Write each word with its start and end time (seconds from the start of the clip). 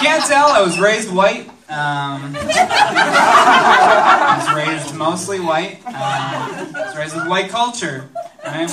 can't 0.00 0.24
tell, 0.24 0.48
I 0.48 0.60
was 0.62 0.78
raised 0.78 1.12
white. 1.12 1.48
Um, 1.68 2.36
I 2.38 4.36
was 4.38 4.54
raised 4.54 4.94
mostly 4.94 5.40
white. 5.40 5.84
Um, 5.84 5.94
I 5.94 6.82
was 6.86 6.96
raised 6.96 7.16
with 7.16 7.26
white 7.26 7.50
culture. 7.50 8.08
Right? 8.44 8.70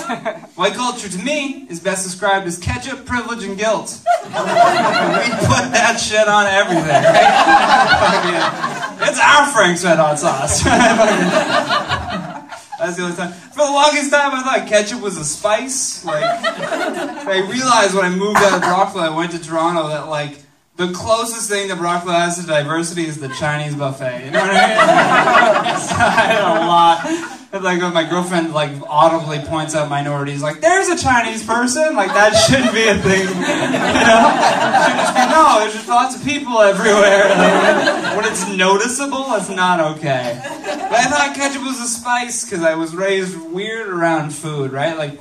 White 0.55 0.75
culture 0.75 1.09
to 1.09 1.17
me 1.17 1.65
is 1.70 1.79
best 1.79 2.04
described 2.04 2.46
as 2.46 2.59
ketchup, 2.59 3.05
privilege, 3.05 3.44
and 3.44 3.57
guilt. 3.57 3.99
we 4.25 4.29
put 4.29 5.71
that 5.73 5.99
shit 5.99 6.27
on 6.27 6.45
everything, 6.45 6.86
right? 6.86 7.49
it's 9.09 9.19
our 9.19 9.47
Frank's 9.51 9.83
Red 9.83 9.97
Hot 9.97 10.19
sauce. 10.19 10.63
That's 12.77 12.97
the 12.97 13.03
only 13.03 13.15
time. 13.15 13.31
For 13.31 13.65
the 13.65 13.71
longest 13.71 14.11
time, 14.11 14.33
I 14.33 14.43
thought 14.43 14.67
ketchup 14.67 15.01
was 15.01 15.17
a 15.17 15.25
spice. 15.25 16.05
Like, 16.05 16.23
I 16.23 17.39
realized 17.49 17.95
when 17.95 18.05
I 18.05 18.09
moved 18.09 18.37
out 18.37 18.53
of 18.53 18.61
Brockville, 18.61 19.01
I 19.01 19.09
went 19.09 19.31
to 19.31 19.39
Toronto, 19.39 19.87
that 19.87 20.07
like 20.09 20.43
the 20.75 20.91
closest 20.91 21.49
thing 21.49 21.67
that 21.67 21.77
Brockville 21.77 22.13
has 22.13 22.39
to 22.39 22.47
diversity 22.47 23.05
is 23.05 23.19
the 23.19 23.29
Chinese 23.29 23.75
buffet. 23.75 24.25
You 24.25 24.31
know 24.31 24.39
what 24.39 24.50
I 24.51 25.69
mean? 25.69 25.79
so 25.87 25.95
I 25.95 26.09
had 26.09 26.41
a 26.41 26.65
lot. 26.65 27.64
Like 27.64 27.79
when 27.79 27.93
my 27.93 28.09
girlfriend 28.09 28.51
like 28.51 28.71
audibly 28.89 29.37
points 29.37 29.75
out 29.75 29.87
minorities, 29.87 30.41
like 30.41 30.61
there's 30.61 30.87
a 30.87 30.97
Chinese 30.97 31.45
person, 31.45 31.95
like 31.95 32.08
that 32.09 32.31
shouldn't 32.31 32.73
be 32.73 32.88
a 32.88 32.97
thing. 32.97 33.28
You 33.28 33.41
know? 34.09 34.33
No, 35.30 35.59
there's 35.59 35.75
just 35.75 35.88
lots 35.88 36.16
of 36.16 36.23
people 36.23 36.59
everywhere. 36.59 37.30
Like, 37.30 38.17
when 38.17 38.25
it's 38.25 38.50
noticeable, 38.50 39.25
it's 39.36 39.50
not 39.50 39.80
okay. 39.97 40.42
But 40.44 40.94
I 40.94 41.05
thought 41.05 41.36
ketchup 41.36 41.61
was 41.61 41.80
a 41.80 41.88
spice 41.88 42.44
because 42.44 42.64
I 42.64 42.73
was 42.73 42.95
raised 42.95 43.38
weird 43.38 43.88
around 43.88 44.31
food, 44.31 44.72
right? 44.72 44.97
Like 44.97 45.19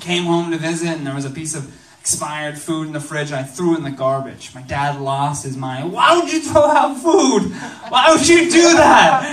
came 0.00 0.24
home 0.24 0.52
to 0.52 0.58
visit 0.58 0.90
and 0.90 1.04
there 1.04 1.14
was 1.14 1.24
a 1.24 1.30
piece 1.30 1.56
of 1.56 1.72
expired 2.04 2.58
food 2.58 2.86
in 2.86 2.92
the 2.92 3.00
fridge 3.00 3.30
and 3.30 3.36
I 3.36 3.44
threw 3.44 3.72
it 3.72 3.78
in 3.78 3.84
the 3.84 3.90
garbage. 3.90 4.54
My 4.54 4.60
dad 4.60 5.00
lost 5.00 5.42
his 5.42 5.56
mind. 5.56 5.90
Why 5.90 6.18
would 6.18 6.30
you 6.30 6.42
throw 6.42 6.60
out 6.60 6.98
food? 6.98 7.50
Why 7.88 8.12
would 8.12 8.28
you 8.28 8.50
do 8.50 8.74
that? 8.74 9.24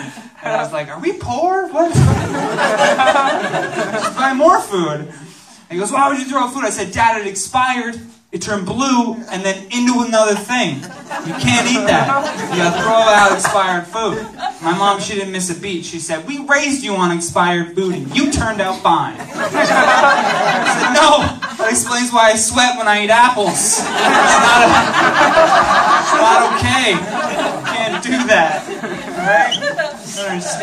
And 0.41 0.55
I 0.55 0.63
was 0.63 0.71
like, 0.71 0.87
Are 0.87 0.97
we 0.97 1.11
poor? 1.11 1.67
What? 1.67 1.93
Just 3.93 4.15
buy 4.15 4.33
more 4.33 4.61
food. 4.61 5.01
And 5.01 5.69
he 5.69 5.79
goes, 5.79 5.91
Why 5.91 6.07
would 6.07 6.17
you 6.17 6.23
throw 6.23 6.43
out 6.43 6.53
food? 6.53 6.63
I 6.63 6.69
said, 6.69 6.93
Dad, 6.93 7.19
it 7.19 7.27
expired. 7.27 7.99
It 8.31 8.41
turned 8.41 8.65
blue 8.65 9.15
and 9.15 9.43
then 9.43 9.65
into 9.65 10.05
another 10.07 10.35
thing. 10.35 10.75
You 11.27 11.33
can't 11.43 11.67
eat 11.67 11.83
that. 11.91 12.07
You 12.51 12.63
gotta 12.63 12.81
throw 12.81 12.93
out 12.93 13.33
expired 13.33 13.85
food. 13.87 14.23
My 14.63 14.71
mom, 14.77 15.01
she 15.01 15.15
didn't 15.15 15.33
miss 15.33 15.49
a 15.49 15.59
beat. 15.59 15.83
She 15.83 15.99
said, 15.99 16.25
We 16.25 16.39
raised 16.45 16.85
you 16.85 16.95
on 16.95 17.11
expired 17.11 17.75
food 17.75 17.95
and 17.95 18.15
you 18.15 18.31
turned 18.31 18.61
out 18.61 18.81
fine. 18.81 19.17
I 19.19 19.25
said, 20.79 20.93
No, 20.95 21.40
that 21.61 21.69
explains 21.69 22.11
why 22.11 22.31
I 22.31 22.35
sweat 22.35 22.77
when 22.77 22.87
I 22.87 23.03
eat 23.05 23.09
apples. 23.09 23.79
It's 23.79 23.85
not, 23.85 24.61
a, 24.65 24.73
it's 26.01 26.15
not 26.17 26.39
okay. 26.57 26.97
You 26.97 27.61
can't 27.69 28.03
do 28.03 28.17
that. 28.27 28.65
Right? 29.21 29.61
I 29.61 30.33
understand. 30.33 30.61